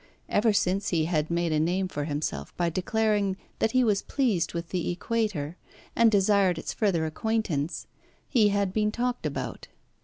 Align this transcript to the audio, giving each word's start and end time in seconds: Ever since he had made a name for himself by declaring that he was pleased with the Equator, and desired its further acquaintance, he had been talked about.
Ever 0.29 0.51
since 0.51 0.89
he 0.89 1.05
had 1.05 1.29
made 1.29 1.51
a 1.51 1.59
name 1.59 1.87
for 1.87 2.05
himself 2.05 2.57
by 2.57 2.71
declaring 2.71 3.37
that 3.59 3.73
he 3.73 3.83
was 3.83 4.01
pleased 4.01 4.51
with 4.55 4.69
the 4.69 4.89
Equator, 4.89 5.57
and 5.95 6.09
desired 6.09 6.57
its 6.57 6.73
further 6.73 7.05
acquaintance, 7.05 7.85
he 8.27 8.47
had 8.49 8.73
been 8.73 8.91
talked 8.91 9.27
about. 9.27 9.67